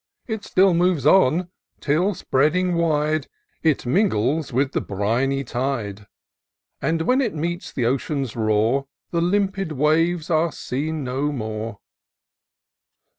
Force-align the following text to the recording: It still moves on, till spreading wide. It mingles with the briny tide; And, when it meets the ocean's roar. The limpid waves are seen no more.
It 0.25 0.43
still 0.43 0.73
moves 0.73 1.05
on, 1.05 1.51
till 1.79 2.15
spreading 2.15 2.73
wide. 2.73 3.27
It 3.61 3.85
mingles 3.85 4.51
with 4.51 4.71
the 4.71 4.81
briny 4.81 5.43
tide; 5.43 6.07
And, 6.81 7.03
when 7.03 7.21
it 7.21 7.35
meets 7.35 7.71
the 7.71 7.85
ocean's 7.85 8.35
roar. 8.35 8.87
The 9.11 9.21
limpid 9.21 9.73
waves 9.73 10.31
are 10.31 10.51
seen 10.51 11.03
no 11.03 11.31
more. 11.31 11.77